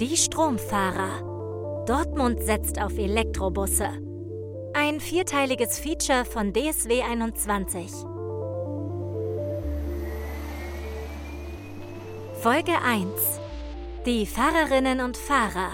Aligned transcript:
Die 0.00 0.16
Stromfahrer. 0.16 1.84
Dortmund 1.86 2.42
setzt 2.42 2.80
auf 2.80 2.96
Elektrobusse. 2.98 3.88
Ein 4.74 5.00
vierteiliges 5.00 5.78
Feature 5.78 6.24
von 6.24 6.52
DSW 6.52 7.02
21. 7.02 7.90
Folge 12.40 12.72
1. 12.84 13.08
Die 14.06 14.26
Fahrerinnen 14.26 15.00
und 15.00 15.16
Fahrer. 15.16 15.70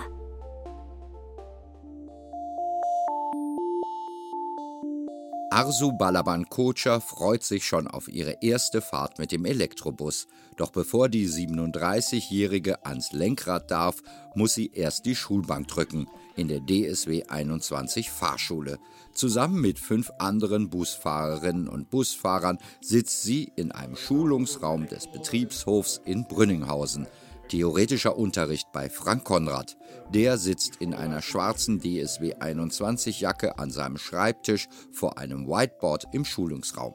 Arzu 5.59 5.91
Balaban 5.91 6.49
Kocha 6.49 7.01
freut 7.01 7.43
sich 7.43 7.67
schon 7.67 7.89
auf 7.89 8.07
ihre 8.07 8.37
erste 8.43 8.81
Fahrt 8.81 9.19
mit 9.19 9.33
dem 9.33 9.45
Elektrobus. 9.45 10.29
Doch 10.57 10.71
bevor 10.71 11.09
die 11.09 11.29
37-Jährige 11.29 12.87
ans 12.87 13.11
Lenkrad 13.11 13.69
darf, 13.69 13.97
muss 14.37 14.55
sie 14.55 14.71
erst 14.73 15.05
die 15.05 15.17
Schulbank 15.17 15.67
drücken 15.67 16.07
in 16.37 16.47
der 16.47 16.61
DSW 16.61 17.25
21 17.25 18.09
Fahrschule. 18.09 18.79
Zusammen 19.13 19.61
mit 19.61 19.81
fünf 19.81 20.13
anderen 20.21 20.71
Busfahrerinnen 20.71 21.67
und 21.67 21.91
Busfahrern 21.91 22.59
sitzt 22.81 23.25
sie 23.25 23.51
in 23.57 23.73
einem 23.73 23.97
Schulungsraum 23.97 24.87
des 24.87 25.11
Betriebshofs 25.11 26.01
in 26.05 26.29
Brünninghausen. 26.29 27.09
Theoretischer 27.49 28.17
Unterricht 28.17 28.71
bei 28.73 28.91
Frank 28.91 29.25
Konrad. 29.25 29.77
Der 30.13 30.37
sitzt 30.37 30.77
in 30.77 30.95
einer 30.95 31.23
schwarzen 31.23 31.81
DSW 31.81 32.35
21 32.35 33.21
Jacke 33.21 33.59
an 33.59 33.71
seinem 33.71 33.97
Schreibtisch 33.97 34.69
vor 34.93 35.19
einem 35.19 35.49
Whiteboard 35.49 36.07
im 36.13 36.25
Schulungsraum. 36.25 36.95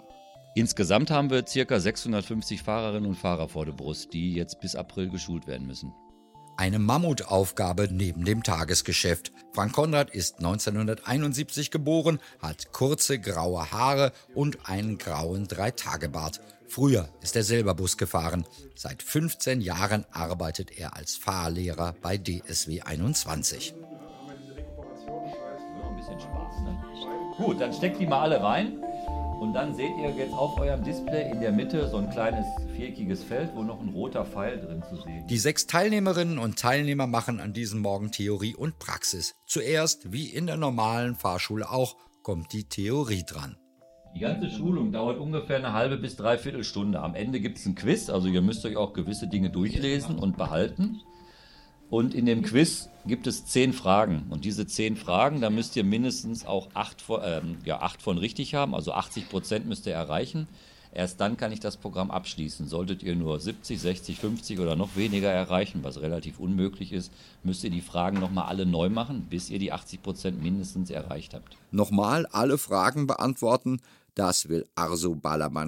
Insgesamt 0.56 1.10
haben 1.10 1.32
wir 1.32 1.42
ca. 1.44 1.80
650 1.80 2.62
Fahrerinnen 2.62 3.10
und 3.10 3.16
Fahrer 3.16 3.50
vor 3.50 3.66
der 3.66 3.74
Brust, 3.74 4.14
die 4.14 4.34
jetzt 4.34 4.60
bis 4.62 4.76
April 4.76 5.10
geschult 5.10 5.48
werden 5.48 5.66
müssen. 5.66 5.94
Eine 6.56 6.78
Mammutaufgabe 6.78 7.88
neben 7.92 8.26
dem 8.26 8.44
Tagesgeschäft. 8.44 9.32
Frank 9.54 9.74
Konrad 9.74 10.12
ist 10.12 10.38
1971 10.38 11.72
geboren, 11.72 12.20
hat 12.40 12.72
kurze 12.72 13.20
graue 13.20 13.72
Haare 13.72 14.12
und 14.36 14.70
einen 14.70 14.98
grauen 14.98 15.48
Dreitagebart. 15.48 16.42
Früher 16.68 17.10
ist 17.22 17.36
er 17.36 17.44
selber 17.44 17.74
Bus 17.74 17.98
gefahren. 17.98 18.46
Seit 18.76 19.02
15 19.02 19.62
Jahren 19.62 20.06
arbeitet 20.12 20.78
er 20.78 20.96
als 20.96 21.16
Fahrlehrer 21.16 21.96
bei 22.02 22.18
DSW 22.18 22.82
21. 22.82 23.74
Gut, 27.38 27.62
dann 27.62 27.74
steckt 27.74 28.00
die 28.00 28.06
mal 28.06 28.22
alle 28.22 28.42
rein. 28.42 28.84
Und 29.40 29.54
dann 29.54 29.76
seht 29.76 29.92
ihr 29.98 30.12
jetzt 30.12 30.34
auf 30.34 30.58
eurem 30.60 30.84
Display 30.84 31.32
in 31.32 31.42
der 31.42 31.52
Mitte 31.52 31.88
so 31.90 31.98
ein 31.98 32.10
kleines 32.10 32.46
viereckiges 32.76 33.24
Feld, 33.24 33.52
wo 33.56 33.64
noch 33.64 33.82
ein 33.82 33.90
roter 33.90 34.26
Pfeil 34.26 34.60
drin 34.60 34.84
zu 34.90 34.96
sehen 34.96 35.20
ist. 35.20 35.30
Die 35.30 35.38
sechs 35.38 35.68
Teilnehmerinnen 35.68 36.40
und 36.40 36.58
Teilnehmer 36.58 37.08
machen 37.08 37.40
an 37.40 37.54
diesem 37.54 37.82
Morgen 37.82 38.12
Theorie 38.12 38.56
und 38.56 38.80
Praxis. 38.80 39.34
Zuerst, 39.46 40.12
wie 40.12 40.28
in 40.28 40.48
der 40.48 40.58
normalen 40.58 41.16
Fahrschule 41.16 41.70
auch, 41.70 41.96
kommt 42.22 42.54
die 42.54 42.70
Theorie 42.70 43.24
dran. 43.24 43.58
Die 44.16 44.20
ganze 44.20 44.50
Schulung 44.50 44.92
dauert 44.92 45.20
ungefähr 45.20 45.58
eine 45.58 45.74
halbe 45.74 45.98
bis 45.98 46.16
dreiviertel 46.16 46.64
Stunde. 46.64 47.02
Am 47.02 47.16
Ende 47.16 47.40
gibt 47.40 47.58
es 47.58 47.66
ein 47.66 47.74
Quiz, 47.74 48.10
also 48.10 48.28
ihr 48.28 48.42
müsst 48.42 48.64
euch 48.66 48.78
auch 48.78 48.94
gewisse 48.94 49.28
Dinge 49.28 49.50
durchlesen 49.50 50.20
und 50.20 50.38
behalten. 50.38 51.02
Und 51.94 52.16
in 52.16 52.26
dem 52.26 52.42
Quiz 52.42 52.90
gibt 53.06 53.28
es 53.28 53.46
zehn 53.46 53.72
Fragen. 53.72 54.26
Und 54.32 54.46
diese 54.46 54.66
zehn 54.66 54.96
Fragen, 54.96 55.42
da 55.42 55.52
müsst 55.52 55.76
ihr 55.76 55.84
mindestens 55.84 56.44
auch 56.44 56.70
acht 56.74 57.04
von, 57.04 57.22
äh, 57.22 57.40
ja, 57.66 57.82
acht 57.82 58.02
von 58.02 58.18
richtig 58.18 58.56
haben. 58.56 58.74
Also 58.74 58.94
80 58.94 59.30
Prozent 59.30 59.68
müsst 59.68 59.86
ihr 59.86 59.94
erreichen. 59.94 60.48
Erst 60.92 61.22
dann 61.22 61.38
kann 61.38 61.52
ich 61.52 61.60
das 61.60 61.78
Programm 61.78 62.10
abschließen. 62.10 62.68
Solltet 62.68 63.04
ihr 63.04 63.16
nur 63.16 63.40
70, 63.40 63.80
60, 63.80 64.18
50 64.20 64.60
oder 64.60 64.76
noch 64.76 64.96
weniger 64.96 65.30
erreichen, 65.30 65.82
was 65.84 66.02
relativ 66.02 66.40
unmöglich 66.40 66.94
ist, 66.94 67.12
müsst 67.44 67.64
ihr 67.64 67.70
die 67.70 67.82
Fragen 67.82 68.20
nochmal 68.20 68.46
alle 68.46 68.66
neu 68.66 68.90
machen, 68.90 69.28
bis 69.30 69.52
ihr 69.52 69.60
die 69.60 69.72
80 69.72 70.02
Prozent 70.02 70.42
mindestens 70.42 70.90
erreicht 70.90 71.36
habt. 71.36 71.58
Nochmal 71.70 72.26
alle 72.26 72.58
Fragen 72.58 73.06
beantworten, 73.06 73.82
das 74.16 74.50
will 74.50 74.66
Arso 74.74 75.16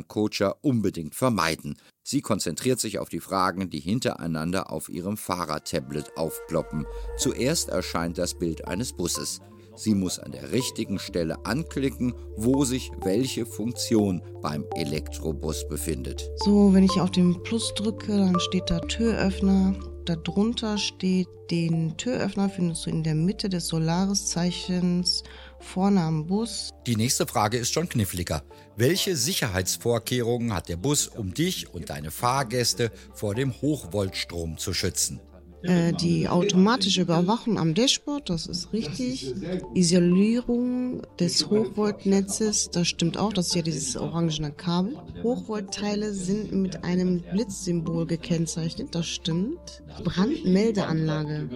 Kocha 0.07 0.55
unbedingt 0.61 1.13
vermeiden. 1.13 1.77
Sie 2.07 2.21
konzentriert 2.21 2.79
sich 2.79 2.99
auf 2.99 3.09
die 3.09 3.19
Fragen, 3.19 3.71
die 3.71 3.79
hintereinander 3.79 4.71
auf 4.71 4.89
ihrem 4.89 5.17
Fahrertablet 5.17 6.15
aufploppen. 6.15 6.85
Zuerst 7.17 7.69
erscheint 7.69 8.19
das 8.19 8.35
Bild 8.35 8.67
eines 8.67 8.93
Busses. 8.93 9.41
Sie 9.75 9.95
muss 9.95 10.19
an 10.19 10.31
der 10.31 10.51
richtigen 10.51 10.99
Stelle 10.99 11.43
anklicken, 11.47 12.13
wo 12.37 12.63
sich 12.63 12.91
welche 13.01 13.47
Funktion 13.47 14.21
beim 14.43 14.65
Elektrobus 14.75 15.67
befindet. 15.67 16.29
So, 16.43 16.71
wenn 16.75 16.83
ich 16.83 17.01
auf 17.01 17.09
den 17.09 17.41
Plus 17.41 17.73
drücke, 17.73 18.15
dann 18.15 18.39
steht 18.39 18.69
da 18.69 18.81
Türöffner. 18.81 19.73
Darunter 20.05 20.77
steht, 20.77 21.27
den 21.49 21.97
Türöffner 21.97 22.49
findest 22.49 22.85
du 22.85 22.91
in 22.91 23.03
der 23.03 23.15
Mitte 23.15 23.49
des 23.49 23.67
Solaris-Zeichens 23.67 25.23
vorne 25.65 26.01
am 26.01 26.27
Bus. 26.27 26.71
Die 26.87 26.95
nächste 26.95 27.27
Frage 27.27 27.57
ist 27.57 27.73
schon 27.73 27.89
kniffliger. 27.89 28.43
Welche 28.77 29.15
Sicherheitsvorkehrungen 29.15 30.53
hat 30.53 30.69
der 30.69 30.77
Bus, 30.77 31.07
um 31.07 31.33
dich 31.33 31.73
und 31.73 31.89
deine 31.89 32.11
Fahrgäste 32.11 32.91
vor 33.13 33.35
dem 33.35 33.53
Hochvoltstrom 33.61 34.57
zu 34.57 34.73
schützen? 34.73 35.19
Äh, 35.65 35.93
die 35.93 36.27
automatische 36.27 37.01
Überwachung 37.01 37.57
am 37.57 37.73
Dashboard, 37.73 38.29
das 38.29 38.45
ist 38.45 38.71
richtig. 38.71 39.33
Isolierung 39.73 41.01
des 41.19 41.49
Hochvoltnetzes, 41.49 42.69
das 42.69 42.87
stimmt 42.87 43.17
auch, 43.17 43.33
das 43.33 43.47
ist 43.47 43.55
ja 43.55 43.61
dieses 43.63 43.97
orangene 43.97 44.51
Kabel. 44.51 44.95
Hochvoltteile 45.23 46.13
sind 46.13 46.51
mit 46.51 46.83
einem 46.83 47.23
Blitzsymbol 47.31 48.05
gekennzeichnet, 48.05 48.93
das 48.93 49.07
stimmt. 49.07 49.83
Brandmeldeanlage. 50.03 51.49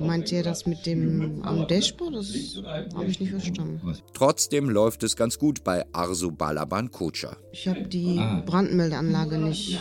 Meint 0.00 0.32
ihr 0.32 0.42
das 0.42 0.66
mit 0.66 0.86
dem 0.86 1.42
am 1.44 1.66
Dashboard? 1.68 2.14
Das 2.16 2.32
habe 2.94 3.06
ich 3.06 3.20
nicht 3.20 3.30
verstanden. 3.30 3.80
Trotzdem 4.12 4.68
läuft 4.68 5.02
es 5.02 5.16
ganz 5.16 5.38
gut 5.38 5.62
bei 5.62 5.84
Arzu 5.92 6.32
Balaban 6.32 6.90
Kocha. 6.90 7.36
Ich 7.52 7.68
habe 7.68 7.86
die 7.86 8.20
Brandmeldeanlage 8.44 9.38
nicht 9.38 9.78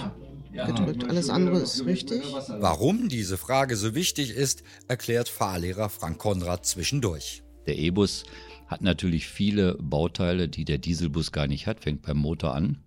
gedrückt. 0.65 1.09
Alles 1.09 1.29
andere 1.29 1.59
ist 1.59 1.85
richtig. 1.85 2.23
Warum 2.59 3.09
diese 3.09 3.37
Frage 3.37 3.75
so 3.75 3.95
wichtig 3.95 4.31
ist, 4.31 4.63
erklärt 4.87 5.29
Fahrlehrer 5.29 5.89
Frank 5.89 6.17
Konrad 6.17 6.65
zwischendurch. 6.65 7.43
Der 7.65 7.77
E-Bus 7.77 8.23
hat 8.67 8.81
natürlich 8.81 9.27
viele 9.27 9.75
Bauteile, 9.81 10.47
die 10.47 10.65
der 10.65 10.77
Dieselbus 10.77 11.31
gar 11.31 11.47
nicht 11.47 11.67
hat. 11.67 11.81
Fängt 11.81 12.01
beim 12.01 12.17
Motor 12.17 12.53
an, 12.53 12.83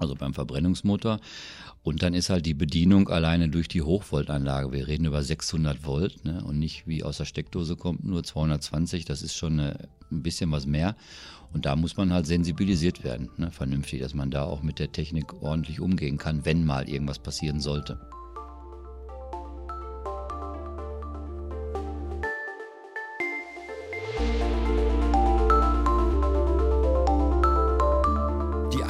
also 0.00 0.14
beim 0.14 0.34
Verbrennungsmotor. 0.34 1.20
Und 1.82 2.02
dann 2.02 2.12
ist 2.12 2.28
halt 2.28 2.44
die 2.44 2.54
Bedienung 2.54 3.08
alleine 3.08 3.48
durch 3.48 3.68
die 3.68 3.82
Hochvoltanlage. 3.82 4.72
Wir 4.72 4.86
reden 4.86 5.06
über 5.06 5.22
600 5.22 5.86
Volt 5.86 6.24
ne? 6.24 6.42
und 6.44 6.58
nicht 6.58 6.86
wie 6.86 7.02
aus 7.02 7.16
der 7.16 7.24
Steckdose 7.24 7.76
kommt 7.76 8.04
nur 8.04 8.22
220. 8.22 9.06
Das 9.06 9.22
ist 9.22 9.34
schon 9.34 9.54
eine, 9.54 9.88
ein 10.10 10.22
bisschen 10.22 10.50
was 10.50 10.66
mehr. 10.66 10.94
Und 11.52 11.66
da 11.66 11.76
muss 11.76 11.96
man 11.96 12.12
halt 12.12 12.26
sensibilisiert 12.26 13.02
werden, 13.02 13.30
ne? 13.38 13.50
vernünftig, 13.50 14.00
dass 14.00 14.14
man 14.14 14.30
da 14.30 14.44
auch 14.44 14.62
mit 14.62 14.78
der 14.78 14.92
Technik 14.92 15.42
ordentlich 15.42 15.80
umgehen 15.80 16.18
kann, 16.18 16.44
wenn 16.44 16.64
mal 16.64 16.88
irgendwas 16.88 17.18
passieren 17.18 17.60
sollte. 17.60 17.98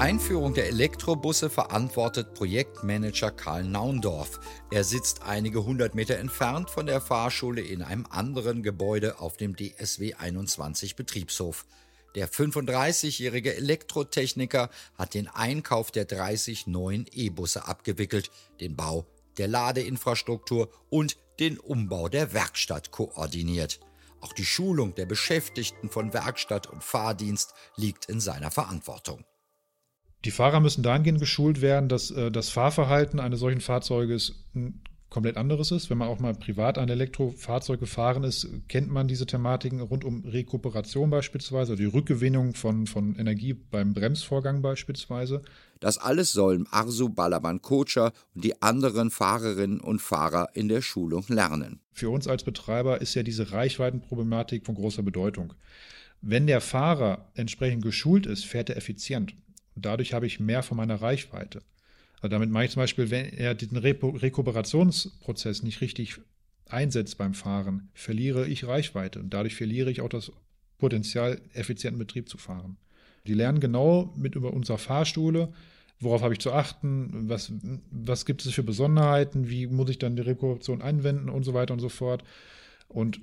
Einführung 0.00 0.54
der 0.54 0.68
Elektrobusse 0.68 1.50
verantwortet 1.50 2.32
Projektmanager 2.32 3.32
Karl 3.32 3.64
Naundorf. 3.64 4.40
Er 4.70 4.82
sitzt 4.82 5.24
einige 5.24 5.66
hundert 5.66 5.94
Meter 5.94 6.16
entfernt 6.16 6.70
von 6.70 6.86
der 6.86 7.02
Fahrschule 7.02 7.60
in 7.60 7.82
einem 7.82 8.06
anderen 8.08 8.62
Gebäude 8.62 9.20
auf 9.20 9.36
dem 9.36 9.54
DSW 9.54 10.14
21 10.14 10.96
Betriebshof. 10.96 11.66
Der 12.14 12.30
35-jährige 12.30 13.54
Elektrotechniker 13.54 14.70
hat 14.96 15.12
den 15.12 15.28
Einkauf 15.28 15.90
der 15.90 16.06
30 16.06 16.66
neuen 16.66 17.04
E-Busse 17.12 17.68
abgewickelt, 17.68 18.30
den 18.58 18.76
Bau 18.76 19.06
der 19.36 19.48
Ladeinfrastruktur 19.48 20.70
und 20.88 21.18
den 21.40 21.58
Umbau 21.58 22.08
der 22.08 22.32
Werkstatt 22.32 22.90
koordiniert. 22.90 23.80
Auch 24.22 24.32
die 24.32 24.46
Schulung 24.46 24.94
der 24.94 25.04
Beschäftigten 25.04 25.90
von 25.90 26.14
Werkstatt 26.14 26.68
und 26.68 26.82
Fahrdienst 26.82 27.52
liegt 27.76 28.06
in 28.06 28.20
seiner 28.20 28.50
Verantwortung. 28.50 29.26
Die 30.24 30.30
Fahrer 30.30 30.60
müssen 30.60 30.82
dahingehend 30.82 31.18
geschult 31.18 31.62
werden, 31.62 31.88
dass 31.88 32.10
äh, 32.10 32.30
das 32.30 32.50
Fahrverhalten 32.50 33.20
eines 33.20 33.40
solchen 33.40 33.60
Fahrzeuges 33.60 34.44
ein 34.54 34.80
komplett 35.10 35.36
anderes 35.36 35.72
ist. 35.72 35.90
Wenn 35.90 35.98
man 35.98 36.08
auch 36.08 36.20
mal 36.20 36.34
privat 36.34 36.78
ein 36.78 36.88
Elektrofahrzeug 36.88 37.80
gefahren 37.80 38.22
ist, 38.22 38.48
kennt 38.68 38.90
man 38.90 39.08
diese 39.08 39.26
Thematiken 39.26 39.80
rund 39.80 40.04
um 40.04 40.24
Rekuperation 40.24 41.10
beispielsweise, 41.10 41.72
also 41.72 41.76
die 41.76 41.84
Rückgewinnung 41.84 42.54
von, 42.54 42.86
von 42.86 43.16
Energie 43.16 43.54
beim 43.54 43.92
Bremsvorgang 43.92 44.62
beispielsweise. 44.62 45.42
Das 45.80 45.98
alles 45.98 46.32
sollen 46.32 46.66
Arzu 46.70 47.08
Balaban 47.08 47.60
Kocha 47.60 48.12
und 48.34 48.44
die 48.44 48.62
anderen 48.62 49.10
Fahrerinnen 49.10 49.80
und 49.80 50.00
Fahrer 50.00 50.50
in 50.54 50.68
der 50.68 50.80
Schulung 50.80 51.24
lernen. 51.28 51.80
Für 51.92 52.10
uns 52.10 52.28
als 52.28 52.44
Betreiber 52.44 53.00
ist 53.00 53.14
ja 53.14 53.22
diese 53.22 53.52
Reichweitenproblematik 53.52 54.64
von 54.64 54.76
großer 54.76 55.02
Bedeutung. 55.02 55.52
Wenn 56.22 56.46
der 56.46 56.60
Fahrer 56.60 57.30
entsprechend 57.34 57.82
geschult 57.82 58.26
ist, 58.26 58.44
fährt 58.44 58.68
er 58.68 58.76
effizient. 58.76 59.34
Und 59.80 59.86
dadurch 59.86 60.12
habe 60.12 60.26
ich 60.26 60.40
mehr 60.40 60.62
von 60.62 60.76
meiner 60.76 61.00
Reichweite. 61.00 61.62
Damit 62.20 62.50
meine 62.50 62.66
ich 62.66 62.72
zum 62.72 62.82
Beispiel, 62.82 63.10
wenn 63.10 63.32
er 63.32 63.54
den 63.54 63.78
Rekuperationsprozess 63.78 65.62
nicht 65.62 65.80
richtig 65.80 66.20
einsetzt 66.68 67.16
beim 67.16 67.32
Fahren, 67.32 67.88
verliere 67.94 68.46
ich 68.46 68.66
Reichweite 68.66 69.20
und 69.20 69.32
dadurch 69.32 69.54
verliere 69.54 69.90
ich 69.90 70.02
auch 70.02 70.10
das 70.10 70.32
Potenzial, 70.76 71.40
effizienten 71.54 71.98
Betrieb 71.98 72.28
zu 72.28 72.36
fahren. 72.36 72.76
Die 73.26 73.32
lernen 73.32 73.58
genau 73.58 74.12
mit 74.16 74.34
über 74.34 74.52
unserer 74.52 74.76
Fahrstuhle, 74.76 75.50
worauf 75.98 76.20
habe 76.20 76.34
ich 76.34 76.40
zu 76.40 76.52
achten, 76.52 77.30
was, 77.30 77.50
was 77.90 78.26
gibt 78.26 78.44
es 78.44 78.52
für 78.52 78.62
Besonderheiten, 78.62 79.48
wie 79.48 79.66
muss 79.66 79.88
ich 79.88 79.98
dann 79.98 80.14
die 80.14 80.20
Rekuperation 80.20 80.82
anwenden 80.82 81.30
und 81.30 81.44
so 81.44 81.54
weiter 81.54 81.72
und 81.72 81.80
so 81.80 81.88
fort. 81.88 82.22
Und 82.90 83.20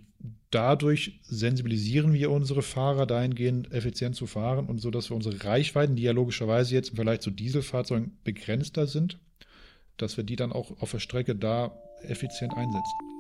dadurch 0.49 1.19
sensibilisieren 1.23 2.13
wir 2.13 2.31
unsere 2.31 2.61
Fahrer 2.61 3.05
dahingehend, 3.05 3.71
effizient 3.73 4.15
zu 4.15 4.25
fahren 4.25 4.67
und 4.67 4.79
so, 4.79 4.91
dass 4.91 5.09
wir 5.09 5.15
unsere 5.15 5.43
Reichweiten, 5.43 5.95
die 5.95 6.03
ja 6.03 6.13
logischerweise 6.13 6.73
jetzt 6.73 6.89
im 6.89 6.95
Vergleich 6.95 7.19
zu 7.19 7.31
Dieselfahrzeugen 7.31 8.17
begrenzter 8.23 8.87
sind, 8.87 9.19
dass 9.97 10.17
wir 10.17 10.23
die 10.23 10.37
dann 10.37 10.53
auch 10.53 10.81
auf 10.81 10.91
der 10.91 10.99
Strecke 10.99 11.35
da 11.35 11.77
effizient 12.01 12.55
einsetzen. 12.55 13.16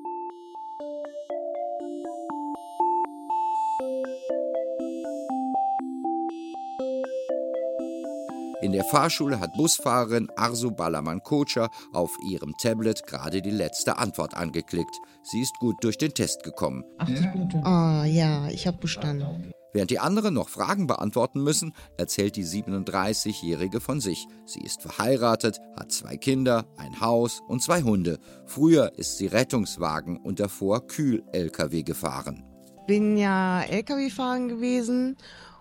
In 8.67 8.73
der 8.73 8.83
Fahrschule 8.83 9.39
hat 9.39 9.53
Busfahrerin 9.53 10.27
Arzu 10.35 10.71
Balaman-Kocha 10.71 11.69
auf 11.93 12.11
ihrem 12.29 12.53
Tablet 12.61 13.07
gerade 13.07 13.41
die 13.41 13.49
letzte 13.49 13.97
Antwort 13.97 14.33
angeklickt. 14.33 14.93
Sie 15.23 15.39
ist 15.39 15.57
gut 15.59 15.81
durch 15.85 15.97
den 15.97 16.13
Test 16.13 16.43
gekommen. 16.43 16.83
80 16.97 17.31
Punkte. 17.31 17.61
Ah, 17.63 18.03
ja, 18.03 18.49
ich 18.49 18.67
habe 18.67 18.75
bestanden. 18.75 19.53
Während 19.71 19.89
die 19.89 19.99
anderen 19.99 20.33
noch 20.33 20.49
Fragen 20.49 20.85
beantworten 20.85 21.41
müssen, 21.41 21.71
erzählt 21.95 22.35
die 22.35 22.43
37-Jährige 22.43 23.79
von 23.79 24.01
sich. 24.01 24.27
Sie 24.45 24.59
ist 24.59 24.81
verheiratet, 24.81 25.61
hat 25.79 25.93
zwei 25.93 26.17
Kinder, 26.17 26.65
ein 26.75 26.99
Haus 26.99 27.41
und 27.47 27.63
zwei 27.63 27.83
Hunde. 27.83 28.19
Früher 28.47 28.91
ist 28.97 29.17
sie 29.17 29.27
Rettungswagen 29.27 30.17
und 30.17 30.41
davor 30.41 30.85
Kühl-LKW 30.87 31.83
gefahren. 31.83 32.43
Bin 32.85 33.15
ja 33.15 33.61
LKW 33.61 34.09
fahren 34.09 34.49
gewesen 34.49 35.15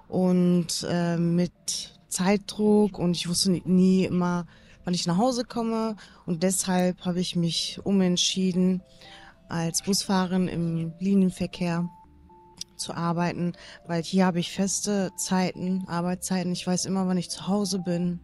und 0.08 0.84
äh, 0.90 1.16
mit 1.16 1.95
Zeitdruck 2.16 2.98
und 2.98 3.14
ich 3.14 3.28
wusste 3.28 3.50
nie 3.50 4.04
immer, 4.04 4.46
wann 4.84 4.94
ich 4.94 5.06
nach 5.06 5.18
Hause 5.18 5.44
komme. 5.44 5.96
Und 6.24 6.42
deshalb 6.42 7.04
habe 7.04 7.20
ich 7.20 7.36
mich 7.36 7.78
umentschieden, 7.84 8.82
als 9.50 9.82
Busfahrerin 9.82 10.48
im 10.48 10.94
Linienverkehr 10.98 11.88
zu 12.76 12.94
arbeiten, 12.94 13.52
weil 13.86 14.02
hier 14.02 14.24
habe 14.24 14.38
ich 14.38 14.50
feste 14.50 15.10
Zeiten, 15.16 15.84
Arbeitszeiten. 15.88 16.52
Ich 16.52 16.66
weiß 16.66 16.86
immer, 16.86 17.06
wann 17.06 17.18
ich 17.18 17.28
zu 17.28 17.48
Hause 17.48 17.80
bin. 17.80 18.20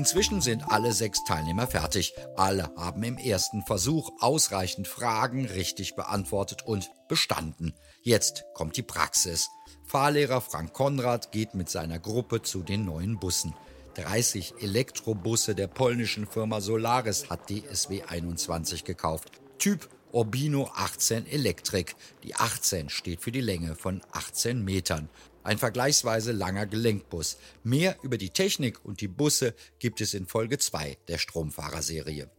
Inzwischen 0.00 0.40
sind 0.40 0.72
alle 0.72 0.94
sechs 0.94 1.24
Teilnehmer 1.24 1.66
fertig. 1.66 2.14
Alle 2.34 2.72
haben 2.74 3.02
im 3.02 3.18
ersten 3.18 3.60
Versuch 3.60 4.10
ausreichend 4.20 4.88
Fragen 4.88 5.44
richtig 5.44 5.94
beantwortet 5.94 6.62
und 6.64 6.90
bestanden. 7.06 7.74
Jetzt 8.00 8.46
kommt 8.54 8.78
die 8.78 8.82
Praxis. 8.82 9.50
Fahrlehrer 9.84 10.40
Frank 10.40 10.72
Konrad 10.72 11.32
geht 11.32 11.52
mit 11.54 11.68
seiner 11.68 11.98
Gruppe 11.98 12.40
zu 12.40 12.62
den 12.62 12.86
neuen 12.86 13.20
Bussen. 13.20 13.54
30 13.96 14.54
Elektrobusse 14.62 15.54
der 15.54 15.66
polnischen 15.66 16.26
Firma 16.26 16.62
Solaris 16.62 17.28
hat 17.28 17.50
die 17.50 17.62
SW 17.70 18.02
21 18.04 18.84
gekauft. 18.84 19.30
Typ 19.58 19.90
Urbino 20.12 20.70
18 20.74 21.26
Elektrik. 21.26 21.94
Die 22.24 22.34
18 22.34 22.88
steht 22.88 23.20
für 23.20 23.32
die 23.32 23.42
Länge 23.42 23.76
von 23.76 24.00
18 24.12 24.64
Metern. 24.64 25.10
Ein 25.42 25.58
vergleichsweise 25.58 26.32
langer 26.32 26.66
Gelenkbus. 26.66 27.38
Mehr 27.64 27.96
über 28.02 28.18
die 28.18 28.30
Technik 28.30 28.84
und 28.84 29.00
die 29.00 29.08
Busse 29.08 29.54
gibt 29.78 30.00
es 30.00 30.14
in 30.14 30.26
Folge 30.26 30.58
2 30.58 30.98
der 31.08 31.18
Stromfahrerserie. 31.18 32.30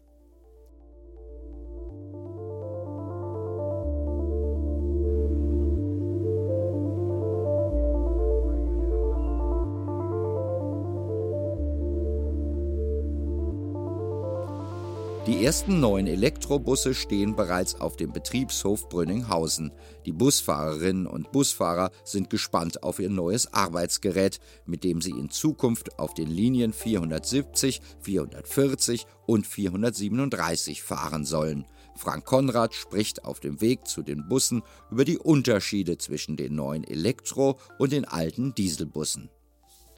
Die 15.27 15.45
ersten 15.45 15.79
neun 15.79 16.07
Elektrobusse 16.07 16.95
stehen 16.95 17.35
bereits 17.35 17.79
auf 17.79 17.95
dem 17.95 18.12
Betriebshof 18.12 18.89
Brünninghausen. 18.89 19.71
Die 20.07 20.12
Busfahrerinnen 20.12 21.06
und 21.06 21.31
Busfahrer 21.31 21.91
sind 22.03 22.31
gespannt 22.31 22.81
auf 22.81 22.97
ihr 22.97 23.12
neues 23.12 23.53
Arbeitsgerät, 23.53 24.39
mit 24.65 24.83
dem 24.83 25.00
sie 25.00 25.12
in 25.12 25.29
Zukunft 25.29 26.00
auf 26.00 26.15
den 26.15 26.27
Linien 26.27 26.73
470, 26.73 27.81
440 28.00 29.06
und 29.27 29.45
437 29.45 30.81
fahren 30.81 31.24
sollen. 31.24 31.67
Frank 31.95 32.25
Konrad 32.25 32.74
spricht 32.74 33.24
auf 33.24 33.39
dem 33.39 33.62
Weg 33.62 33.85
zu 33.85 34.01
den 34.01 34.27
Bussen 34.27 34.63
über 34.89 35.06
die 35.06 35.19
Unterschiede 35.19 36.00
zwischen 36.00 36.35
den 36.35 36.56
neuen 36.56 36.83
Elektro- 36.83 37.59
und 37.77 37.91
den 37.91 38.06
alten 38.06 38.56
Dieselbussen. 38.56 39.29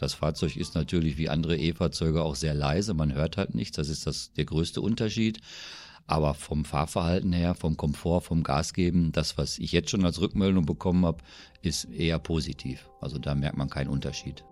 Das 0.03 0.15
Fahrzeug 0.15 0.57
ist 0.57 0.75
natürlich 0.75 1.17
wie 1.17 1.29
andere 1.29 1.57
E-Fahrzeuge 1.57 2.23
auch 2.23 2.35
sehr 2.35 2.53
leise, 2.53 2.93
man 2.93 3.13
hört 3.13 3.37
halt 3.37 3.55
nichts, 3.55 3.77
das 3.77 3.87
ist 3.87 4.05
das, 4.05 4.33
der 4.33 4.43
größte 4.43 4.81
Unterschied. 4.81 5.39
Aber 6.07 6.33
vom 6.33 6.65
Fahrverhalten 6.65 7.31
her, 7.31 7.55
vom 7.55 7.77
Komfort, 7.77 8.19
vom 8.23 8.43
Gasgeben, 8.43 9.13
das, 9.13 9.37
was 9.37 9.57
ich 9.59 9.71
jetzt 9.71 9.89
schon 9.89 10.03
als 10.03 10.19
Rückmeldung 10.19 10.65
bekommen 10.65 11.05
habe, 11.05 11.23
ist 11.61 11.85
eher 11.85 12.19
positiv. 12.19 12.89
Also 12.99 13.17
da 13.17 13.33
merkt 13.33 13.55
man 13.55 13.69
keinen 13.69 13.87
Unterschied. 13.87 14.43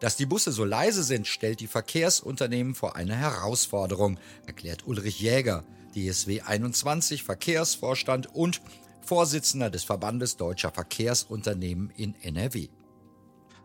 Dass 0.00 0.16
die 0.16 0.26
Busse 0.26 0.52
so 0.52 0.64
leise 0.64 1.02
sind, 1.02 1.26
stellt 1.26 1.60
die 1.60 1.66
Verkehrsunternehmen 1.66 2.74
vor 2.74 2.94
eine 2.96 3.16
Herausforderung, 3.16 4.18
erklärt 4.46 4.86
Ulrich 4.86 5.20
Jäger, 5.20 5.64
DSW 5.94 6.42
21 6.42 7.24
Verkehrsvorstand 7.24 8.34
und 8.34 8.60
Vorsitzender 9.00 9.70
des 9.70 9.84
Verbandes 9.84 10.36
deutscher 10.36 10.70
Verkehrsunternehmen 10.70 11.90
in 11.96 12.14
NRW. 12.22 12.68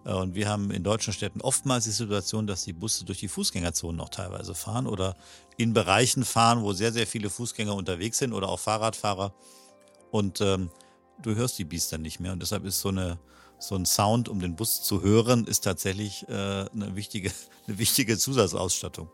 Äh, 0.05 0.13
und 0.13 0.35
wir 0.35 0.47
haben 0.47 0.71
in 0.71 0.83
deutschen 0.83 1.13
Städten 1.13 1.41
oftmals 1.41 1.83
die 1.83 1.91
Situation, 1.91 2.47
dass 2.47 2.63
die 2.63 2.73
Busse 2.73 3.05
durch 3.05 3.19
die 3.19 3.27
Fußgängerzonen 3.27 3.97
noch 3.97 4.09
teilweise 4.09 4.55
fahren 4.55 4.87
oder 4.87 5.15
in 5.57 5.73
Bereichen 5.73 6.23
fahren, 6.25 6.63
wo 6.63 6.73
sehr, 6.73 6.91
sehr 6.91 7.07
viele 7.07 7.29
Fußgänger 7.29 7.75
unterwegs 7.75 8.17
sind 8.17 8.33
oder 8.33 8.49
auch 8.49 8.59
Fahrradfahrer. 8.59 9.33
Und 10.11 10.41
ähm, 10.41 10.69
du 11.21 11.35
hörst 11.35 11.57
die 11.59 11.65
Biester 11.65 11.97
nicht 11.97 12.19
mehr. 12.19 12.31
Und 12.31 12.41
deshalb 12.41 12.65
ist 12.65 12.79
so 12.79 12.89
eine 12.89 13.19
so 13.59 13.75
ein 13.75 13.85
Sound, 13.85 14.29
um 14.29 14.39
den 14.39 14.55
Bus 14.55 14.83
zu 14.83 15.01
hören, 15.01 15.45
ist 15.45 15.61
tatsächlich 15.61 16.27
äh, 16.27 16.33
eine, 16.33 16.95
wichtige, 16.95 17.31
eine 17.67 17.77
wichtige 17.77 18.17
Zusatzausstattung. 18.17 19.09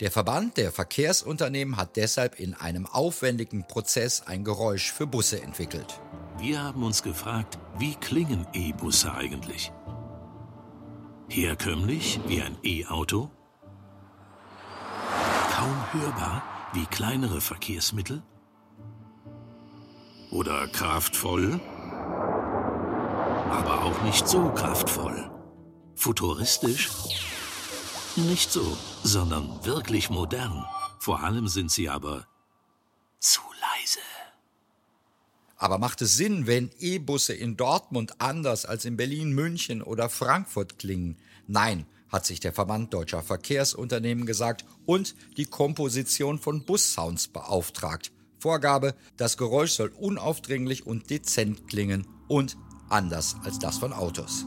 Der 0.00 0.10
Verband 0.10 0.56
der 0.56 0.72
Verkehrsunternehmen 0.72 1.76
hat 1.76 1.96
deshalb 1.96 2.38
in 2.40 2.54
einem 2.54 2.86
aufwendigen 2.86 3.66
Prozess 3.66 4.22
ein 4.26 4.42
Geräusch 4.42 4.92
für 4.92 5.06
Busse 5.06 5.40
entwickelt. 5.40 6.00
Wir 6.38 6.62
haben 6.62 6.82
uns 6.82 7.02
gefragt, 7.02 7.58
wie 7.78 7.94
klingen 7.94 8.46
E-Busse 8.52 9.14
eigentlich? 9.14 9.72
Herkömmlich 11.28 12.20
wie 12.26 12.42
ein 12.42 12.56
E-Auto? 12.64 13.30
Kaum 15.52 15.92
hörbar 15.92 16.42
wie 16.74 16.86
kleinere 16.86 17.40
Verkehrsmittel? 17.40 18.22
Oder 20.32 20.66
kraftvoll 20.66 21.60
aber 23.50 23.82
auch 23.82 24.02
nicht 24.02 24.28
so 24.28 24.50
kraftvoll. 24.50 25.30
Futuristisch? 25.94 26.90
Nicht 28.16 28.50
so, 28.50 28.76
sondern 29.02 29.64
wirklich 29.64 30.10
modern. 30.10 30.64
Vor 30.98 31.22
allem 31.22 31.48
sind 31.48 31.70
sie 31.70 31.88
aber 31.88 32.26
zu 33.18 33.40
leise. 33.60 34.00
Aber 35.56 35.78
macht 35.78 36.02
es 36.02 36.16
Sinn, 36.16 36.46
wenn 36.46 36.70
E-Busse 36.78 37.34
in 37.34 37.56
Dortmund 37.56 38.20
anders 38.20 38.66
als 38.66 38.84
in 38.84 38.96
Berlin, 38.96 39.32
München 39.32 39.82
oder 39.82 40.08
Frankfurt 40.08 40.78
klingen? 40.78 41.16
Nein, 41.46 41.86
hat 42.08 42.26
sich 42.26 42.40
der 42.40 42.52
Verband 42.52 42.92
deutscher 42.94 43.22
Verkehrsunternehmen 43.22 44.26
gesagt 44.26 44.64
und 44.86 45.14
die 45.36 45.46
Komposition 45.46 46.38
von 46.38 46.64
Bussounds 46.64 47.28
beauftragt. 47.28 48.12
Vorgabe, 48.38 48.94
das 49.16 49.36
Geräusch 49.36 49.72
soll 49.72 49.88
unaufdringlich 49.88 50.86
und 50.86 51.08
dezent 51.08 51.66
klingen 51.66 52.06
und 52.28 52.56
anders 52.94 53.34
als 53.42 53.58
das 53.58 53.78
von 53.78 53.92
Autos. 53.92 54.46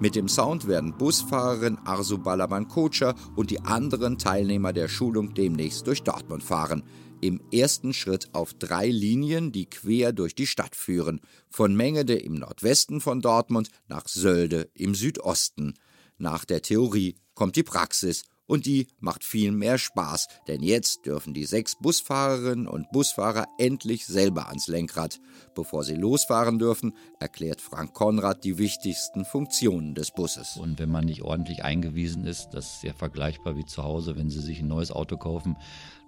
Mit 0.00 0.14
dem 0.14 0.28
Sound 0.28 0.66
werden 0.66 0.96
Busfahrerin 0.96 1.78
Arzu 1.84 2.18
Balaban 2.18 2.66
Kocher 2.68 3.14
und 3.36 3.50
die 3.50 3.60
anderen 3.60 4.18
Teilnehmer 4.18 4.72
der 4.72 4.88
Schulung 4.88 5.34
demnächst 5.34 5.86
durch 5.86 6.02
Dortmund 6.02 6.42
fahren. 6.42 6.82
im 7.20 7.40
ersten 7.52 7.92
Schritt 7.92 8.28
auf 8.32 8.54
drei 8.54 8.86
Linien, 8.86 9.50
die 9.50 9.66
quer 9.66 10.12
durch 10.12 10.36
die 10.36 10.46
Stadt 10.46 10.76
führen. 10.76 11.20
Von 11.48 11.74
Mengede 11.74 12.14
im 12.14 12.34
Nordwesten 12.34 13.00
von 13.00 13.20
Dortmund 13.20 13.70
nach 13.88 14.06
Sölde 14.06 14.70
im 14.74 14.94
Südosten. 14.94 15.74
Nach 16.18 16.44
der 16.44 16.62
Theorie 16.62 17.16
kommt 17.34 17.56
die 17.56 17.64
Praxis 17.64 18.22
und 18.48 18.66
die 18.66 18.88
macht 18.98 19.22
viel 19.22 19.52
mehr 19.52 19.78
Spaß, 19.78 20.26
denn 20.48 20.62
jetzt 20.62 21.06
dürfen 21.06 21.34
die 21.34 21.44
sechs 21.44 21.76
Busfahrerinnen 21.76 22.66
und 22.66 22.90
Busfahrer 22.90 23.46
endlich 23.58 24.06
selber 24.06 24.48
ans 24.48 24.66
Lenkrad. 24.66 25.20
Bevor 25.54 25.84
sie 25.84 25.94
losfahren 25.94 26.58
dürfen, 26.58 26.94
erklärt 27.20 27.60
Frank 27.60 27.94
Konrad 27.94 28.42
die 28.42 28.58
wichtigsten 28.58 29.24
Funktionen 29.24 29.94
des 29.94 30.10
Busses. 30.10 30.56
Und 30.56 30.78
wenn 30.80 30.90
man 30.90 31.04
nicht 31.04 31.22
ordentlich 31.22 31.62
eingewiesen 31.62 32.24
ist, 32.24 32.48
das 32.52 32.66
ist 32.66 32.80
sehr 32.80 32.94
vergleichbar 32.94 33.56
wie 33.56 33.66
zu 33.66 33.84
Hause, 33.84 34.16
wenn 34.16 34.30
Sie 34.30 34.40
sich 34.40 34.60
ein 34.60 34.68
neues 34.68 34.90
Auto 34.90 35.16
kaufen, 35.16 35.56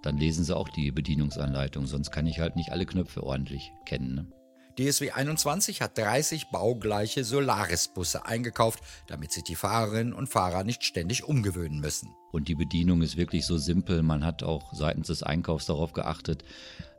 dann 0.01 0.17
lesen 0.17 0.43
Sie 0.43 0.55
auch 0.55 0.69
die 0.69 0.91
Bedienungsanleitung, 0.91 1.85
sonst 1.85 2.11
kann 2.11 2.25
ich 2.25 2.39
halt 2.39 2.55
nicht 2.55 2.71
alle 2.71 2.85
Knöpfe 2.85 3.23
ordentlich 3.23 3.71
kennen. 3.85 4.15
Ne? 4.15 4.40
DSW 4.75 5.11
21 5.11 5.81
hat 5.81 5.97
30 5.97 6.49
baugleiche 6.49 7.23
Solaris-Busse 7.23 8.25
eingekauft, 8.25 8.83
damit 9.07 9.31
sich 9.31 9.43
die 9.43 9.55
Fahrerinnen 9.55 10.13
und 10.13 10.27
Fahrer 10.27 10.63
nicht 10.63 10.83
ständig 10.83 11.23
umgewöhnen 11.23 11.79
müssen. 11.79 12.13
Und 12.31 12.47
die 12.47 12.55
Bedienung 12.55 13.01
ist 13.01 13.17
wirklich 13.17 13.45
so 13.45 13.57
simpel. 13.57 14.03
Man 14.03 14.25
hat 14.25 14.43
auch 14.43 14.73
seitens 14.73 15.07
des 15.07 15.23
Einkaufs 15.23 15.65
darauf 15.65 15.93
geachtet, 15.93 16.43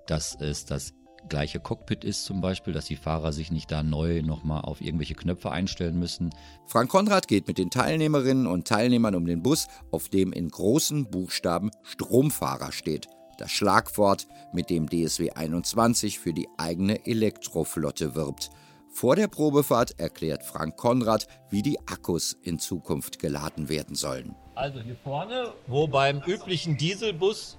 dass 0.06 0.36
es 0.38 0.64
das 0.64 0.94
gleiche 1.28 1.60
Cockpit 1.60 2.04
ist 2.04 2.24
zum 2.24 2.40
Beispiel, 2.40 2.72
dass 2.72 2.86
die 2.86 2.96
Fahrer 2.96 3.32
sich 3.32 3.50
nicht 3.50 3.70
da 3.70 3.82
neu 3.82 4.22
nochmal 4.22 4.62
auf 4.62 4.80
irgendwelche 4.80 5.14
Knöpfe 5.14 5.50
einstellen 5.50 5.98
müssen. 5.98 6.30
Frank 6.66 6.90
Konrad 6.90 7.28
geht 7.28 7.46
mit 7.46 7.58
den 7.58 7.70
Teilnehmerinnen 7.70 8.46
und 8.46 8.66
Teilnehmern 8.66 9.14
um 9.14 9.26
den 9.26 9.42
Bus, 9.42 9.68
auf 9.90 10.08
dem 10.08 10.32
in 10.32 10.48
großen 10.48 11.10
Buchstaben 11.10 11.70
Stromfahrer 11.82 12.72
steht 12.72 13.06
das 13.42 13.50
Schlagwort, 13.50 14.28
mit 14.52 14.70
dem 14.70 14.88
DSW 14.88 15.30
21 15.32 16.20
für 16.20 16.32
die 16.32 16.48
eigene 16.58 17.04
Elektroflotte 17.06 18.14
wirbt. 18.14 18.50
Vor 18.88 19.16
der 19.16 19.26
Probefahrt 19.26 19.98
erklärt 19.98 20.44
Frank 20.44 20.76
Konrad, 20.76 21.26
wie 21.50 21.62
die 21.62 21.80
Akkus 21.80 22.36
in 22.44 22.60
Zukunft 22.60 23.18
geladen 23.18 23.68
werden 23.68 23.96
sollen. 23.96 24.36
Also 24.54 24.80
hier 24.80 24.94
vorne, 24.94 25.52
wo 25.66 25.88
beim 25.88 26.22
üblichen 26.24 26.76
Dieselbus 26.76 27.58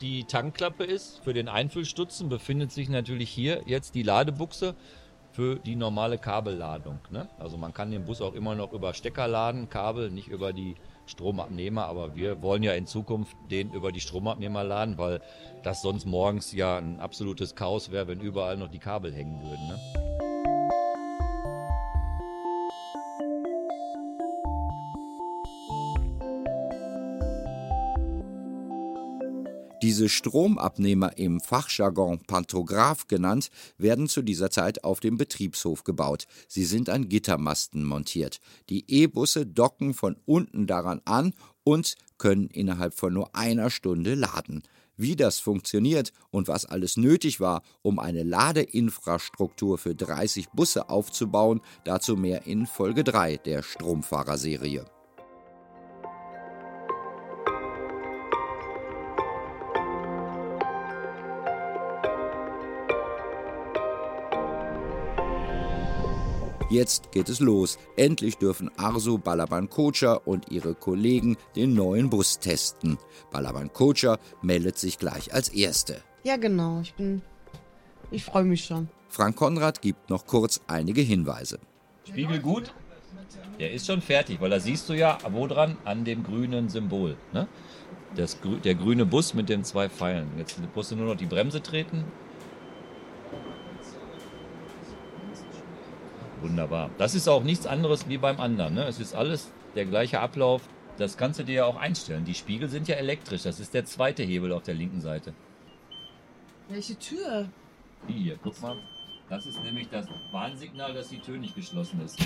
die 0.00 0.22
Tankklappe 0.24 0.84
ist 0.84 1.20
für 1.24 1.32
den 1.32 1.48
Einfüllstutzen, 1.48 2.28
befindet 2.28 2.70
sich 2.70 2.88
natürlich 2.88 3.30
hier 3.30 3.62
jetzt 3.66 3.96
die 3.96 4.02
Ladebuchse 4.04 4.76
für 5.32 5.56
die 5.56 5.74
normale 5.74 6.18
Kabelladung. 6.18 7.00
Ne? 7.10 7.28
Also 7.40 7.56
man 7.56 7.74
kann 7.74 7.90
den 7.90 8.04
Bus 8.04 8.20
auch 8.20 8.34
immer 8.34 8.54
noch 8.54 8.72
über 8.72 8.94
Stecker 8.94 9.26
laden, 9.26 9.68
Kabel, 9.68 10.12
nicht 10.12 10.28
über 10.28 10.52
die 10.52 10.76
Stromabnehmer, 11.06 11.84
aber 11.86 12.14
wir 12.14 12.42
wollen 12.42 12.62
ja 12.62 12.72
in 12.72 12.86
Zukunft 12.86 13.36
den 13.50 13.72
über 13.72 13.92
die 13.92 14.00
Stromabnehmer 14.00 14.64
laden, 14.64 14.98
weil 14.98 15.20
das 15.62 15.82
sonst 15.82 16.06
morgens 16.06 16.52
ja 16.52 16.78
ein 16.78 17.00
absolutes 17.00 17.54
Chaos 17.54 17.90
wäre, 17.90 18.08
wenn 18.08 18.20
überall 18.20 18.56
noch 18.56 18.68
die 18.68 18.78
Kabel 18.78 19.12
hängen 19.12 19.40
würden. 19.42 19.66
Ne? 19.68 20.13
Diese 29.84 30.08
Stromabnehmer 30.08 31.18
im 31.18 31.40
Fachjargon 31.40 32.20
Pantograph 32.20 33.06
genannt, 33.06 33.50
werden 33.76 34.08
zu 34.08 34.22
dieser 34.22 34.48
Zeit 34.50 34.82
auf 34.82 34.98
dem 34.98 35.18
Betriebshof 35.18 35.84
gebaut. 35.84 36.24
Sie 36.48 36.64
sind 36.64 36.88
an 36.88 37.10
Gittermasten 37.10 37.84
montiert. 37.84 38.40
Die 38.70 38.90
E-Busse 38.90 39.44
docken 39.44 39.92
von 39.92 40.16
unten 40.24 40.66
daran 40.66 41.02
an 41.04 41.34
und 41.64 41.96
können 42.16 42.46
innerhalb 42.46 42.94
von 42.94 43.12
nur 43.12 43.36
einer 43.36 43.68
Stunde 43.68 44.14
laden. 44.14 44.62
Wie 44.96 45.16
das 45.16 45.38
funktioniert 45.38 46.14
und 46.30 46.48
was 46.48 46.64
alles 46.64 46.96
nötig 46.96 47.38
war, 47.38 47.62
um 47.82 47.98
eine 47.98 48.22
Ladeinfrastruktur 48.22 49.76
für 49.76 49.94
30 49.94 50.48
Busse 50.52 50.88
aufzubauen, 50.88 51.60
dazu 51.84 52.16
mehr 52.16 52.46
in 52.46 52.66
Folge 52.66 53.04
3 53.04 53.36
der 53.36 53.62
Stromfahrerserie. 53.62 54.86
Jetzt 66.70 67.12
geht 67.12 67.28
es 67.28 67.40
los. 67.40 67.78
Endlich 67.96 68.38
dürfen 68.38 68.70
Arzu 68.78 69.18
Balaban 69.18 69.68
Kocha 69.68 70.14
und 70.14 70.50
ihre 70.50 70.74
Kollegen 70.74 71.36
den 71.56 71.74
neuen 71.74 72.08
Bus 72.08 72.38
testen. 72.38 72.98
Balaban 73.30 73.72
Kocha 73.72 74.18
meldet 74.40 74.78
sich 74.78 74.98
gleich 74.98 75.34
als 75.34 75.50
Erste. 75.50 76.02
Ja, 76.22 76.36
genau. 76.36 76.80
Ich 76.80 76.94
bin. 76.94 77.20
Ich 78.10 78.24
freue 78.24 78.44
mich 78.44 78.64
schon. 78.64 78.88
Frank 79.08 79.36
Konrad 79.36 79.82
gibt 79.82 80.08
noch 80.08 80.26
kurz 80.26 80.62
einige 80.66 81.02
Hinweise. 81.02 81.58
Spiegel 82.08 82.40
gut. 82.40 82.72
Der 83.60 83.72
ist 83.72 83.86
schon 83.86 84.00
fertig, 84.00 84.40
weil 84.40 84.50
da 84.50 84.58
siehst 84.58 84.88
du 84.88 84.94
ja, 84.94 85.18
wo 85.30 85.46
dran? 85.46 85.76
An 85.84 86.04
dem 86.04 86.24
grünen 86.24 86.68
Symbol. 86.68 87.16
Ne? 87.32 87.46
Das, 88.16 88.38
der 88.64 88.74
grüne 88.74 89.04
Bus 89.04 89.34
mit 89.34 89.48
den 89.48 89.64
zwei 89.64 89.88
Pfeilen. 89.88 90.28
Jetzt 90.38 90.58
musst 90.74 90.90
du 90.90 90.96
nur 90.96 91.06
noch 91.06 91.16
die 91.16 91.26
Bremse 91.26 91.62
treten 91.62 92.04
Wunderbar. 96.44 96.90
Das 96.98 97.14
ist 97.14 97.26
auch 97.26 97.42
nichts 97.42 97.66
anderes 97.66 98.06
wie 98.06 98.18
beim 98.18 98.38
anderen. 98.38 98.74
Ne? 98.74 98.84
Es 98.84 99.00
ist 99.00 99.14
alles 99.14 99.50
der 99.74 99.86
gleiche 99.86 100.20
Ablauf. 100.20 100.68
Das 100.98 101.16
kannst 101.16 101.40
du 101.40 101.42
dir 101.42 101.54
ja 101.54 101.64
auch 101.64 101.76
einstellen. 101.76 102.26
Die 102.26 102.34
Spiegel 102.34 102.68
sind 102.68 102.86
ja 102.86 102.96
elektrisch. 102.96 103.44
Das 103.44 103.60
ist 103.60 103.72
der 103.72 103.86
zweite 103.86 104.22
Hebel 104.22 104.52
auf 104.52 104.62
der 104.62 104.74
linken 104.74 105.00
Seite. 105.00 105.32
Welche 106.68 106.98
Tür? 106.98 107.48
Hier, 108.06 108.38
guck 108.42 108.60
mal. 108.60 108.76
Das 109.30 109.46
ist 109.46 109.62
nämlich 109.62 109.88
das 109.88 110.06
Warnsignal, 110.32 110.92
dass 110.92 111.08
die 111.08 111.18
Tür 111.18 111.38
nicht 111.38 111.54
geschlossen 111.54 112.02
ist. 112.04 112.18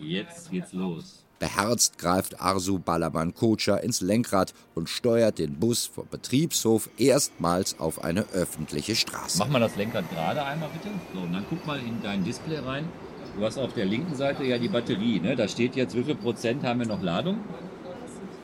Jetzt 0.00 0.50
geht's 0.50 0.72
los. 0.72 1.24
Beherzt 1.38 1.98
greift 1.98 2.40
Arzu 2.40 2.78
Balaban 2.78 3.34
Kocha 3.34 3.76
ins 3.76 4.00
Lenkrad 4.00 4.54
und 4.74 4.88
steuert 4.88 5.38
den 5.38 5.58
Bus 5.58 5.86
vom 5.86 6.06
Betriebshof 6.08 6.88
erstmals 6.96 7.78
auf 7.78 8.02
eine 8.02 8.26
öffentliche 8.32 8.94
Straße. 8.94 9.38
Mach 9.38 9.48
mal 9.48 9.58
das 9.58 9.76
Lenkrad 9.76 10.08
gerade 10.10 10.42
einmal 10.44 10.70
bitte. 10.70 10.94
So, 11.12 11.20
und 11.20 11.32
dann 11.32 11.44
guck 11.50 11.66
mal 11.66 11.78
in 11.78 12.00
dein 12.02 12.24
Display 12.24 12.58
rein. 12.58 12.88
Du 13.36 13.44
hast 13.44 13.58
auf 13.58 13.74
der 13.74 13.84
linken 13.84 14.14
Seite 14.14 14.44
ja 14.44 14.58
die 14.58 14.68
Batterie. 14.68 15.18
Ne? 15.20 15.34
Da 15.34 15.48
steht 15.48 15.74
jetzt, 15.74 15.96
wie 15.96 16.04
viel 16.04 16.14
Prozent 16.14 16.62
haben 16.62 16.80
wir 16.80 16.86
noch 16.86 17.02
Ladung? 17.02 17.40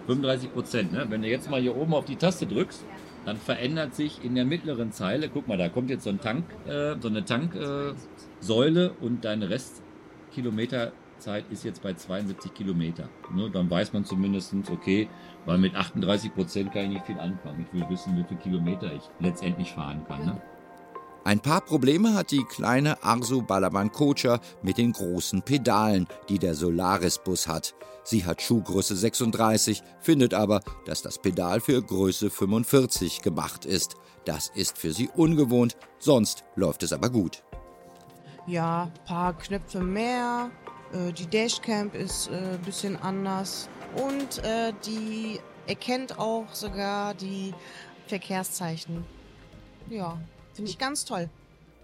35 0.06 0.52
Prozent. 0.52 0.92
Ne? 0.92 1.06
Wenn 1.08 1.22
du 1.22 1.28
jetzt 1.28 1.48
mal 1.48 1.60
hier 1.60 1.76
oben 1.76 1.94
auf 1.94 2.04
die 2.04 2.16
Taste 2.16 2.46
drückst, 2.46 2.84
dann 3.24 3.36
verändert 3.36 3.94
sich 3.94 4.24
in 4.24 4.34
der 4.34 4.44
mittleren 4.44 4.92
Zeile, 4.92 5.28
guck 5.28 5.46
mal, 5.46 5.58
da 5.58 5.68
kommt 5.68 5.90
jetzt 5.90 6.04
so, 6.04 6.10
ein 6.10 6.20
Tank, 6.20 6.44
äh, 6.66 6.96
so 7.00 7.08
eine 7.08 7.24
Tanksäule 7.24 8.86
äh, 8.86 9.04
und 9.04 9.24
deine 9.24 9.50
Restkilometer 9.50 10.92
Zeit 11.20 11.44
ist 11.50 11.64
jetzt 11.64 11.82
bei 11.82 11.94
72 11.94 12.52
Kilometer. 12.52 13.08
Ne, 13.32 13.50
dann 13.50 13.70
weiß 13.70 13.92
man 13.92 14.04
zumindest, 14.04 14.54
okay, 14.70 15.08
weil 15.46 15.58
mit 15.58 15.74
38 15.74 16.34
Prozent 16.34 16.72
kann 16.72 16.84
ich 16.84 16.90
nicht 16.90 17.06
viel 17.06 17.20
anfangen. 17.20 17.66
Ich 17.66 17.72
will 17.72 17.88
wissen, 17.88 18.16
wie 18.16 18.24
viele 18.24 18.40
Kilometer 18.40 18.92
ich 18.92 19.02
letztendlich 19.20 19.70
fahren 19.72 20.04
kann. 20.08 20.24
Ne? 20.24 20.42
Ein 21.22 21.40
paar 21.40 21.60
Probleme 21.60 22.14
hat 22.14 22.30
die 22.30 22.44
kleine 22.44 23.02
Arzu 23.04 23.42
Balaban 23.42 23.92
Kocha 23.92 24.40
mit 24.62 24.78
den 24.78 24.92
großen 24.92 25.42
Pedalen, 25.42 26.06
die 26.28 26.38
der 26.38 26.54
Solaris-Bus 26.54 27.46
hat. 27.46 27.74
Sie 28.04 28.24
hat 28.24 28.40
Schuhgröße 28.40 28.96
36, 28.96 29.82
findet 30.00 30.32
aber, 30.32 30.62
dass 30.86 31.02
das 31.02 31.18
Pedal 31.18 31.60
für 31.60 31.80
Größe 31.82 32.30
45 32.30 33.20
gemacht 33.20 33.66
ist. 33.66 33.96
Das 34.24 34.48
ist 34.48 34.78
für 34.78 34.92
sie 34.92 35.10
ungewohnt, 35.14 35.76
sonst 35.98 36.44
läuft 36.56 36.82
es 36.82 36.92
aber 36.92 37.10
gut. 37.10 37.42
Ja, 38.46 38.90
paar 39.04 39.36
Knöpfe 39.36 39.80
mehr, 39.80 40.50
die 40.92 41.26
Dashcam 41.26 41.90
ist 41.92 42.28
ein 42.28 42.54
äh, 42.54 42.58
bisschen 42.64 42.96
anders 42.96 43.68
und 43.96 44.44
äh, 44.44 44.72
die 44.84 45.40
erkennt 45.66 46.18
auch 46.18 46.52
sogar 46.52 47.14
die 47.14 47.54
Verkehrszeichen. 48.06 49.04
Ja, 49.88 50.20
finde 50.54 50.70
ich 50.70 50.78
ganz 50.78 51.04
toll. 51.04 51.28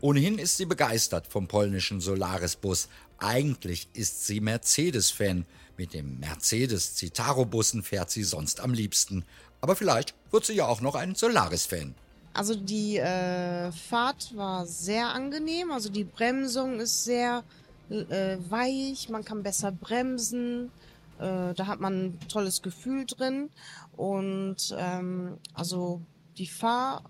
Ohnehin 0.00 0.38
ist 0.38 0.56
sie 0.56 0.66
begeistert 0.66 1.26
vom 1.26 1.48
polnischen 1.48 2.00
Solaris-Bus. 2.00 2.88
Eigentlich 3.18 3.88
ist 3.94 4.26
sie 4.26 4.40
Mercedes-Fan. 4.40 5.46
Mit 5.78 5.94
dem 5.94 6.18
Mercedes 6.18 6.96
Citaro-Bussen 6.96 7.82
fährt 7.82 8.10
sie 8.10 8.24
sonst 8.24 8.60
am 8.60 8.74
liebsten. 8.74 9.24
Aber 9.60 9.76
vielleicht 9.76 10.14
wird 10.30 10.44
sie 10.44 10.54
ja 10.54 10.66
auch 10.66 10.80
noch 10.80 10.94
ein 10.94 11.14
Solaris-Fan. 11.14 11.94
Also 12.34 12.54
die 12.54 12.98
äh, 12.98 13.72
Fahrt 13.72 14.36
war 14.36 14.66
sehr 14.66 15.08
angenehm. 15.08 15.70
Also 15.70 15.88
die 15.88 16.04
Bremsung 16.04 16.80
ist 16.80 17.04
sehr 17.04 17.42
äh, 17.90 18.38
weich, 18.50 19.08
man 19.08 19.24
kann 19.24 19.42
besser 19.42 19.72
bremsen. 19.72 20.70
Äh, 21.18 21.54
da 21.54 21.66
hat 21.66 21.80
man 21.80 22.06
ein 22.06 22.18
tolles 22.28 22.62
Gefühl 22.62 23.06
drin. 23.06 23.50
Und 23.96 24.74
ähm, 24.78 25.38
also 25.54 26.02
die 26.36 26.46
Fahrweise 26.48 27.04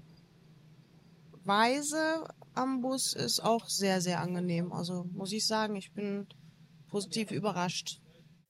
am 2.54 2.80
Bus 2.80 3.12
ist 3.12 3.40
auch 3.40 3.68
sehr, 3.68 4.00
sehr 4.00 4.21
angenehm. 4.21 4.73
Also 4.73 5.06
muss 5.12 5.33
ich 5.33 5.47
sagen, 5.47 5.76
ich 5.76 5.92
bin 5.92 6.26
positiv 6.88 7.30
überrascht. 7.30 8.00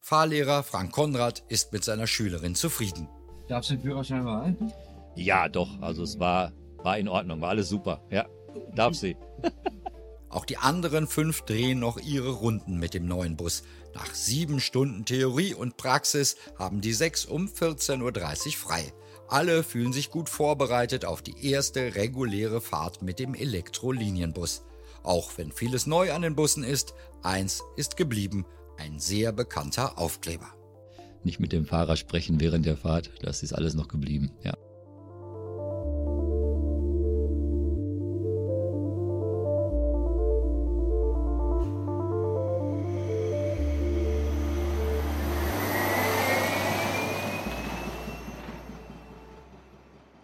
Fahrlehrer 0.01 0.63
Frank 0.63 0.93
Konrad 0.93 1.43
ist 1.49 1.73
mit 1.73 1.83
seiner 1.83 2.07
Schülerin 2.07 2.55
zufrieden. 2.55 3.09
Darfst 3.49 3.71
du 3.71 3.75
den 3.75 3.83
Führerschein 3.83 4.25
behalten? 4.25 4.73
Ja, 5.17 5.49
doch. 5.49 5.81
Also 5.81 6.03
es 6.03 6.19
war, 6.19 6.53
war 6.79 6.99
in 6.99 7.09
Ordnung, 7.09 7.41
war 7.41 7.51
alles 7.51 7.69
super. 7.69 8.03
Ja, 8.11 8.27
darf 8.75 8.95
sie. 8.95 9.17
Auch 10.29 10.45
die 10.45 10.59
anderen 10.59 11.07
fünf 11.07 11.43
drehen 11.43 11.79
noch 11.79 11.99
ihre 11.99 12.31
Runden 12.31 12.79
mit 12.79 12.95
dem 12.95 13.07
neuen 13.07 13.37
Bus. 13.37 13.63
Nach 13.95 14.13
sieben 14.15 14.61
Stunden 14.61 15.05
Theorie 15.05 15.55
und 15.55 15.77
Praxis 15.77 16.37
haben 16.59 16.81
die 16.81 16.93
sechs 16.93 17.25
um 17.25 17.47
14.30 17.47 18.47
Uhr 18.47 18.53
frei. 18.53 18.93
Alle 19.29 19.63
fühlen 19.63 19.93
sich 19.93 20.11
gut 20.11 20.29
vorbereitet 20.29 21.05
auf 21.05 21.23
die 21.23 21.51
erste 21.51 21.95
reguläre 21.95 22.61
Fahrt 22.61 23.03
mit 23.03 23.19
dem 23.19 23.35
Elektrolinienbus. 23.35 24.65
Auch 25.03 25.33
wenn 25.37 25.53
vieles 25.53 25.87
neu 25.87 26.13
an 26.13 26.23
den 26.23 26.35
Bussen 26.35 26.65
ist, 26.65 26.95
eins 27.23 27.63
ist 27.77 27.97
geblieben, 27.97 28.45
ein 28.77 28.99
sehr 28.99 29.33
bekannter 29.33 29.99
Aufkleber. 29.99 30.53
Nicht 31.25 31.41
mit 31.41 31.53
dem 31.53 31.67
Fahrer 31.67 31.97
sprechen 31.97 32.41
während 32.41 32.67
der 32.67 32.77
Fahrt, 32.77 33.11
das 33.23 33.43
ist 33.43 33.53
alles 33.53 33.75
noch 33.75 33.89
geblieben, 33.89 34.33
ja. 34.43 34.55